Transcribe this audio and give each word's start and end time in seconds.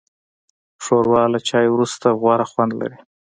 ښوروا 0.83 1.23
له 1.33 1.39
چای 1.47 1.67
وروسته 1.69 2.07
غوره 2.19 2.45
خوند 2.51 2.71
لري. 2.81 2.99